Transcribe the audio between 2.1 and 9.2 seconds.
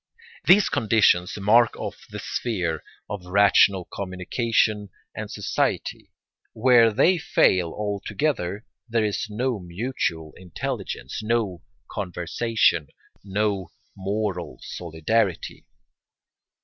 sphere of rational communication and society; where they fail altogether there